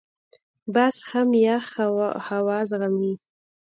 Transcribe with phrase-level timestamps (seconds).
[0.73, 1.65] باز هم یخ
[2.29, 3.13] هوا زغمي